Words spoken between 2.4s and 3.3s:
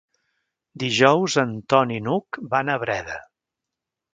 van a Breda.